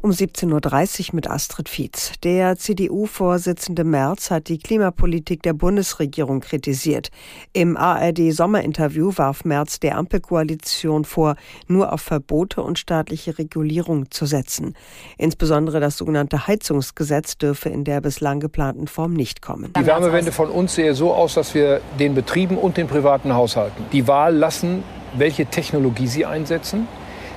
Um 0.00 0.12
17.30 0.12 1.08
Uhr 1.08 1.14
mit 1.16 1.28
Astrid 1.28 1.68
Fietz. 1.68 2.12
Der 2.22 2.56
CDU-Vorsitzende 2.56 3.82
Merz 3.82 4.30
hat 4.30 4.46
die 4.46 4.58
Klimapolitik 4.58 5.42
der 5.42 5.54
Bundesregierung 5.54 6.38
kritisiert. 6.38 7.08
Im 7.52 7.76
ARD-Sommerinterview 7.76 9.14
warf 9.16 9.44
Merz 9.44 9.80
der 9.80 9.98
Ampelkoalition 9.98 11.04
vor, 11.04 11.34
nur 11.66 11.92
auf 11.92 12.00
Verbote 12.00 12.62
und 12.62 12.78
staatliche 12.78 13.38
Regulierung 13.38 14.08
zu 14.12 14.24
setzen. 14.26 14.76
Insbesondere 15.16 15.80
das 15.80 15.96
sogenannte 15.96 16.46
Heizungsgesetz 16.46 17.36
dürfe 17.36 17.68
in 17.68 17.82
der 17.82 18.00
bislang 18.00 18.38
geplanten 18.38 18.86
Form 18.86 19.14
nicht 19.14 19.42
kommen. 19.42 19.72
Die 19.76 19.84
Wärmewende 19.84 20.30
von 20.30 20.48
uns 20.48 20.76
sehe 20.76 20.94
so 20.94 21.12
aus, 21.12 21.34
dass 21.34 21.56
wir 21.56 21.80
den 21.98 22.14
Betrieben 22.14 22.56
und 22.56 22.76
den 22.76 22.86
privaten 22.86 23.34
Haushalten 23.34 23.84
die 23.90 24.06
Wahl 24.06 24.36
lassen, 24.36 24.84
welche 25.16 25.46
Technologie 25.46 26.06
sie 26.06 26.24
einsetzen 26.24 26.86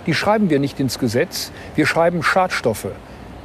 die 0.06 0.14
schreiben 0.14 0.50
wir 0.50 0.60
nicht 0.60 0.80
ins 0.80 1.00
Gesetz. 1.00 1.52
Wir 1.76 1.86
schreiben 1.86 2.24
Schadstoffe, 2.24 2.88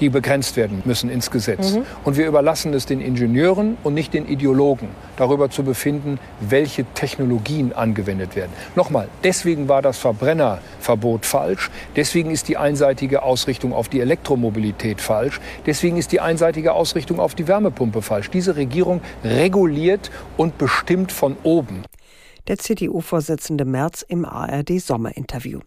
die 0.00 0.08
begrenzt 0.08 0.56
werden 0.56 0.82
müssen 0.84 1.10
ins 1.10 1.30
Gesetz. 1.30 1.72
Mhm. 1.72 1.86
Und 2.04 2.16
wir 2.16 2.26
überlassen 2.26 2.74
es 2.74 2.86
den 2.86 3.00
Ingenieuren 3.00 3.76
und 3.82 3.94
nicht 3.94 4.14
den 4.14 4.26
Ideologen, 4.28 4.88
darüber 5.16 5.50
zu 5.50 5.62
befinden, 5.62 6.18
welche 6.40 6.84
Technologien 6.94 7.72
angewendet 7.72 8.36
werden. 8.36 8.52
Nochmal, 8.74 9.08
deswegen 9.24 9.68
war 9.68 9.82
das 9.82 9.98
Verbrennerverbot 9.98 11.26
falsch. 11.26 11.70
Deswegen 11.94 12.30
ist 12.30 12.48
die 12.48 12.56
einseitige 12.56 13.22
Ausrichtung 13.22 13.72
auf 13.72 13.88
die 13.88 14.00
Elektromobilität 14.00 15.00
falsch. 15.00 15.40
Deswegen 15.64 15.96
ist 15.96 16.12
die 16.12 16.20
einseitige 16.20 16.72
Ausrichtung 16.72 17.20
auf 17.20 17.34
die 17.34 17.48
Wärmepumpe 17.48 18.02
falsch. 18.02 18.30
Diese 18.30 18.56
Regierung 18.56 19.00
reguliert 19.24 20.10
und 20.36 20.58
bestimmt 20.58 21.12
von 21.12 21.36
oben. 21.42 21.82
Der 22.48 22.58
CDU-Vorsitzende 22.58 23.64
Merz 23.64 24.02
im 24.02 24.24
ARD-Sommerinterview. 24.24 25.60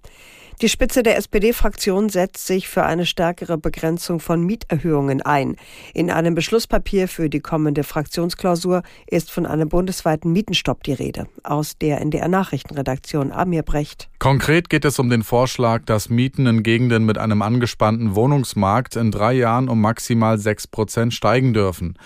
Die 0.62 0.68
Spitze 0.68 1.04
der 1.04 1.16
SPD-Fraktion 1.16 2.10
setzt 2.10 2.46
sich 2.46 2.68
für 2.68 2.84
eine 2.84 3.06
stärkere 3.06 3.58
Begrenzung 3.58 4.20
von 4.20 4.44
Mieterhöhungen 4.44 5.22
ein. 5.22 5.56
In 5.94 6.12
einem 6.12 6.36
Beschlusspapier 6.36 7.08
für 7.08 7.30
die 7.30 7.40
kommende 7.40 7.86
Fraktionsklausur 7.86 8.84
ist 9.08 9.32
von 9.32 9.46
einem 9.46 9.70
bundesweiten 9.70 10.34
Mietenstopp 10.34 10.84
die 10.84 10.92
Rede. 10.92 11.28
Aus 11.46 11.78
der 11.78 12.02
NDR 12.02 12.28
Nachrichtenredaktion 12.28 13.32
Amir 13.32 13.64
Brecht. 13.64 14.10
Konkret 14.20 14.70
geht 14.70 14.84
es 14.84 15.00
um 15.00 15.10
den 15.10 15.24
Vorschlag, 15.24 15.86
dass 15.86 16.10
Mieten 16.10 16.46
in 16.46 16.62
Gegenden 16.62 17.06
mit 17.06 17.18
einem 17.18 17.42
angespannten 17.42 18.16
Wohnungsmarkt 18.16 18.98
in 18.98 19.12
drei 19.12 19.32
Jahren 19.32 19.70
um 19.70 19.80
maximal 19.80 20.38
sechs 20.40 20.68
Prozent 20.68 21.14
steigen 21.14 21.54
dürfen. 21.54 21.98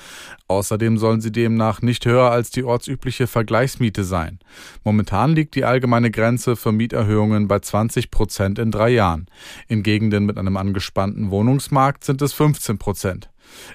Außerdem 0.47 0.97
sollen 0.97 1.21
sie 1.21 1.31
demnach 1.31 1.81
nicht 1.81 2.05
höher 2.05 2.29
als 2.31 2.51
die 2.51 2.63
ortsübliche 2.63 3.27
Vergleichsmiete 3.27 4.03
sein. 4.03 4.39
Momentan 4.83 5.35
liegt 5.35 5.55
die 5.55 5.65
allgemeine 5.65 6.11
Grenze 6.11 6.55
für 6.55 6.71
Mieterhöhungen 6.71 7.47
bei 7.47 7.59
20 7.59 8.11
Prozent 8.11 8.59
in 8.59 8.69
drei 8.69 8.89
Jahren. 8.89 9.27
In 9.67 9.83
Gegenden 9.83 10.25
mit 10.25 10.37
einem 10.37 10.57
angespannten 10.57 11.31
Wohnungsmarkt 11.31 12.03
sind 12.03 12.21
es 12.21 12.33
15 12.33 12.77
Prozent. 12.77 13.29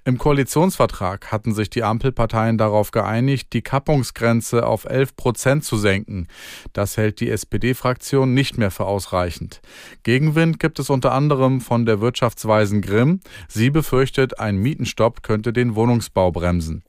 Im 0.05 0.19
Koalitionsvertrag 0.19 1.33
hatten 1.33 1.55
sich 1.55 1.71
die 1.71 1.83
Ampelparteien 1.83 2.59
darauf 2.59 2.91
geeinigt, 2.91 3.53
die 3.53 3.63
Kappungsgrenze 3.63 4.67
auf 4.67 4.85
11 4.85 5.17
Prozent 5.17 5.65
zu 5.65 5.77
senken. 5.77 6.29
Das 6.73 6.97
hält 6.97 7.21
die 7.21 7.31
SPD-Fraktion 7.31 8.35
nicht 8.35 8.59
mehr 8.59 8.71
für 8.71 8.87
ausreichend. 8.87 9.61
Gegenwind 10.03 10.59
gibt 10.59 10.79
es 10.79 10.91
unter 10.91 11.13
anderem 11.13 11.61
von 11.61 11.87
der 11.87 12.01
Wirtschaftsweisen 12.01 12.83
Grimm. 12.83 13.21
Sie 13.49 13.71
befürchtet, 13.71 14.39
ein 14.39 14.57
Mietenstopp 14.57 15.23
könnte 15.23 15.53
den 15.53 15.75
Wohnungsbau 15.75 16.33
bremsen. 16.33 16.83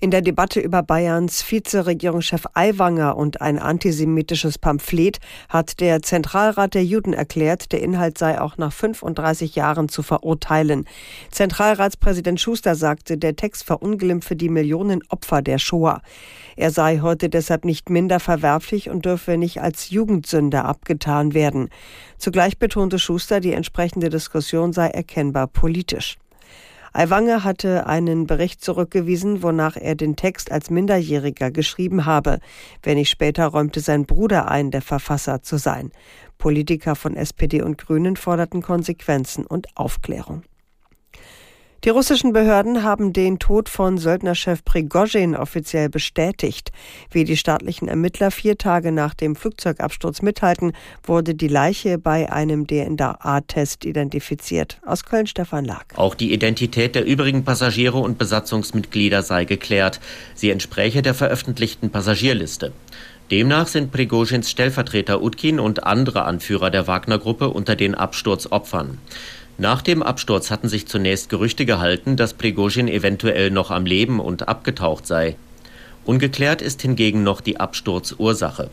In 0.00 0.10
der 0.10 0.20
Debatte 0.20 0.60
über 0.60 0.82
Bayerns 0.82 1.42
Vizeregierungschef 1.50 2.44
Aiwanger 2.52 3.16
und 3.16 3.40
ein 3.40 3.58
antisemitisches 3.58 4.58
Pamphlet 4.58 5.18
hat 5.48 5.80
der 5.80 6.02
Zentralrat 6.02 6.74
der 6.74 6.84
Juden 6.84 7.12
erklärt, 7.12 7.72
der 7.72 7.82
Inhalt 7.82 8.18
sei 8.18 8.40
auch 8.40 8.58
nach 8.58 8.72
35 8.72 9.54
Jahren 9.56 9.88
zu 9.88 10.02
verurteilen. 10.02 10.84
Zentralratspräsident 11.30 12.40
Schuster 12.40 12.74
sagte, 12.74 13.16
der 13.16 13.36
Text 13.36 13.64
verunglimpfe 13.64 14.36
die 14.36 14.50
Millionen 14.50 15.02
Opfer 15.08 15.40
der 15.40 15.58
Shoah. 15.58 16.02
Er 16.56 16.70
sei 16.70 17.00
heute 17.00 17.28
deshalb 17.28 17.64
nicht 17.64 17.90
minder 17.90 18.20
verwerflich 18.20 18.90
und 18.90 19.04
dürfe 19.04 19.36
nicht 19.36 19.62
als 19.62 19.90
Jugendsünde 19.90 20.64
abgetan 20.64 21.34
werden. 21.34 21.70
Zugleich 22.18 22.58
betonte 22.58 22.98
Schuster, 22.98 23.40
die 23.40 23.52
entsprechende 23.52 24.08
Diskussion 24.08 24.72
sei 24.72 24.88
erkennbar 24.88 25.46
politisch. 25.46 26.18
Aiwanger 26.96 27.44
hatte 27.44 27.86
einen 27.86 28.26
Bericht 28.26 28.64
zurückgewiesen, 28.64 29.42
wonach 29.42 29.76
er 29.76 29.96
den 29.96 30.16
Text 30.16 30.50
als 30.50 30.70
Minderjähriger 30.70 31.50
geschrieben 31.50 32.06
habe. 32.06 32.38
Wenig 32.82 33.10
später 33.10 33.46
räumte 33.48 33.80
sein 33.80 34.06
Bruder 34.06 34.50
ein, 34.50 34.70
der 34.70 34.80
Verfasser 34.80 35.42
zu 35.42 35.58
sein. 35.58 35.92
Politiker 36.38 36.96
von 36.96 37.14
SPD 37.14 37.60
und 37.60 37.76
Grünen 37.76 38.16
forderten 38.16 38.62
Konsequenzen 38.62 39.44
und 39.44 39.76
Aufklärung. 39.76 40.42
Die 41.84 41.90
russischen 41.90 42.32
Behörden 42.32 42.82
haben 42.82 43.12
den 43.12 43.38
Tod 43.38 43.68
von 43.68 43.98
Söldnerchef 43.98 44.64
Prigozhin 44.64 45.36
offiziell 45.36 45.88
bestätigt. 45.88 46.72
Wie 47.10 47.24
die 47.24 47.36
staatlichen 47.36 47.86
Ermittler 47.86 48.30
vier 48.30 48.58
Tage 48.58 48.92
nach 48.92 49.14
dem 49.14 49.36
Flugzeugabsturz 49.36 50.22
mithalten, 50.22 50.72
wurde 51.04 51.34
die 51.34 51.48
Leiche 51.48 51.98
bei 51.98 52.32
einem 52.32 52.66
DNA-Test 52.66 53.84
identifiziert. 53.84 54.80
Aus 54.84 55.04
Köln 55.04 55.26
Stefan 55.26 55.64
Lag. 55.64 55.84
Auch 55.94 56.14
die 56.14 56.32
Identität 56.32 56.94
der 56.94 57.04
übrigen 57.04 57.44
Passagiere 57.44 57.98
und 57.98 58.18
Besatzungsmitglieder 58.18 59.22
sei 59.22 59.44
geklärt. 59.44 60.00
Sie 60.34 60.50
entspräche 60.50 61.02
der 61.02 61.14
veröffentlichten 61.14 61.90
Passagierliste. 61.90 62.72
Demnach 63.30 63.66
sind 63.66 63.92
Prigozhins 63.92 64.50
Stellvertreter 64.50 65.20
Utkin 65.20 65.60
und 65.60 65.84
andere 65.84 66.24
Anführer 66.24 66.70
der 66.70 66.86
Wagner-Gruppe 66.86 67.50
unter 67.50 67.76
den 67.76 67.94
Absturzopfern. 67.94 68.98
Nach 69.58 69.80
dem 69.80 70.02
Absturz 70.02 70.50
hatten 70.50 70.68
sich 70.68 70.86
zunächst 70.86 71.30
Gerüchte 71.30 71.64
gehalten, 71.64 72.16
dass 72.16 72.34
Prigozhin 72.34 72.88
eventuell 72.88 73.50
noch 73.50 73.70
am 73.70 73.86
Leben 73.86 74.20
und 74.20 74.48
abgetaucht 74.48 75.06
sei. 75.06 75.36
Ungeklärt 76.04 76.62
ist 76.62 76.82
hingegen 76.82 77.24
noch 77.24 77.40
die 77.40 77.58
Absturzursache. 77.58 78.70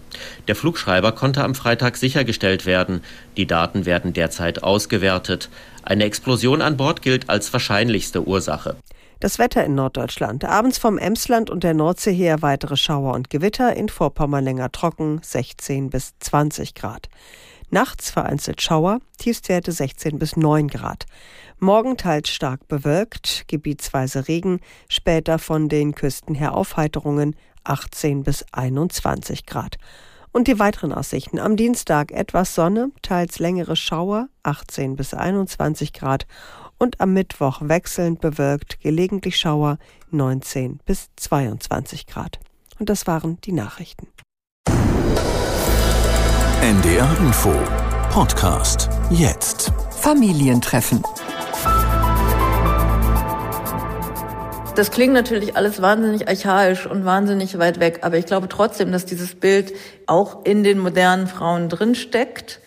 Der 0.47 0.55
Flugschreiber 0.55 1.13
konnte 1.13 1.43
am 1.43 1.55
Freitag 1.55 1.97
sichergestellt 1.97 2.65
werden. 2.67 3.01
Die 3.37 3.47
Daten 3.47 3.85
werden 3.85 4.13
derzeit 4.13 4.61
ausgewertet. 4.61 5.49
Eine 5.83 6.03
Explosion 6.03 6.61
an 6.61 6.77
Bord 6.77 7.01
gilt 7.01 7.29
als 7.29 7.51
wahrscheinlichste 7.51 8.27
Ursache. 8.27 8.75
Das 9.19 9.39
Wetter 9.39 9.63
in 9.63 9.73
Norddeutschland. 9.73 10.43
Abends 10.43 10.77
vom 10.77 10.97
Emsland 10.97 11.49
und 11.49 11.63
der 11.63 11.73
Nordsee 11.73 12.13
her 12.13 12.41
weitere 12.41 12.75
Schauer 12.75 13.13
und 13.13 13.29
Gewitter, 13.29 13.75
in 13.75 13.87
Vorpommern 13.87 14.43
länger 14.43 14.71
trocken, 14.71 15.21
16 15.23 15.89
bis 15.89 16.13
20 16.19 16.75
Grad. 16.75 17.07
Nachts 17.73 18.11
vereinzelt 18.11 18.61
Schauer, 18.61 18.99
Tiefstwerte 19.17 19.71
16 19.71 20.19
bis 20.19 20.37
9 20.37 20.67
Grad. 20.67 21.07
Morgen 21.57 21.97
teils 21.97 22.29
stark 22.29 22.67
bewölkt, 22.67 23.45
gebietsweise 23.47 24.27
Regen, 24.27 24.59
später 24.89 25.39
von 25.39 25.69
den 25.69 25.95
Küsten 25.95 26.35
her 26.35 26.53
Aufheiterungen 26.53 27.35
18 27.63 28.21
bis 28.21 28.45
21 28.51 29.47
Grad. 29.47 29.77
Und 30.31 30.47
die 30.47 30.59
weiteren 30.59 30.93
Aussichten. 30.93 31.39
Am 31.39 31.57
Dienstag 31.57 32.11
etwas 32.11 32.53
Sonne, 32.53 32.91
teils 33.01 33.39
längere 33.39 33.75
Schauer, 33.75 34.29
18 34.43 34.95
bis 34.95 35.15
21 35.15 35.93
Grad. 35.93 36.27
Und 36.77 37.01
am 37.01 37.13
Mittwoch 37.13 37.61
wechselnd 37.63 38.21
bewölkt, 38.21 38.81
gelegentlich 38.81 39.39
Schauer, 39.39 39.79
19 40.11 40.79
bis 40.85 41.09
22 41.15 42.05
Grad. 42.05 42.39
Und 42.77 42.89
das 42.89 43.07
waren 43.07 43.41
die 43.41 43.51
Nachrichten. 43.51 44.09
NDR 46.63 47.17
Info 47.19 47.51
Podcast 48.09 48.89
jetzt. 49.09 49.73
Familientreffen. 49.99 51.03
Das 54.73 54.89
klingt 54.91 55.11
natürlich 55.11 55.57
alles 55.57 55.81
wahnsinnig 55.81 56.29
archaisch 56.29 56.85
und 56.85 57.03
wahnsinnig 57.03 57.59
weit 57.59 57.81
weg, 57.81 57.99
aber 58.03 58.17
ich 58.17 58.25
glaube 58.25 58.47
trotzdem, 58.47 58.93
dass 58.93 59.03
dieses 59.03 59.35
Bild 59.35 59.73
auch 60.07 60.45
in 60.45 60.63
den 60.63 60.79
modernen 60.79 61.27
Frauen 61.27 61.67
drinsteckt 61.67 62.61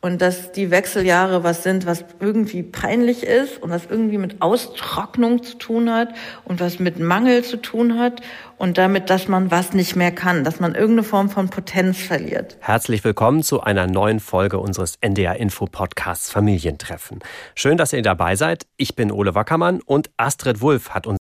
und 0.00 0.22
dass 0.22 0.52
die 0.52 0.70
Wechseljahre 0.70 1.42
was 1.42 1.62
sind, 1.62 1.86
was 1.86 2.04
irgendwie 2.20 2.62
peinlich 2.62 3.24
ist 3.24 3.60
und 3.62 3.70
was 3.70 3.86
irgendwie 3.86 4.18
mit 4.18 4.40
Austrocknung 4.40 5.42
zu 5.42 5.58
tun 5.58 5.92
hat 5.92 6.14
und 6.44 6.60
was 6.60 6.78
mit 6.78 6.98
Mangel 6.98 7.42
zu 7.42 7.56
tun 7.56 7.98
hat 7.98 8.20
und 8.56 8.78
damit, 8.78 9.10
dass 9.10 9.28
man 9.28 9.50
was 9.50 9.72
nicht 9.72 9.96
mehr 9.96 10.12
kann, 10.12 10.44
dass 10.44 10.60
man 10.60 10.74
irgendeine 10.74 11.02
Form 11.02 11.30
von 11.30 11.48
Potenz 11.48 11.98
verliert. 11.98 12.56
Herzlich 12.60 13.02
willkommen 13.02 13.42
zu 13.42 13.60
einer 13.60 13.86
neuen 13.86 14.20
Folge 14.20 14.58
unseres 14.58 14.96
NDR 15.00 15.36
Info 15.36 15.66
Podcasts 15.66 16.30
Familientreffen. 16.30 17.18
Schön, 17.54 17.76
dass 17.76 17.92
ihr 17.92 18.02
dabei 18.02 18.36
seid. 18.36 18.66
Ich 18.76 18.94
bin 18.94 19.10
Ole 19.10 19.34
Wackermann 19.34 19.80
und 19.84 20.10
Astrid 20.16 20.60
Wulff 20.60 20.90
hat 20.90 21.06
uns 21.06 21.18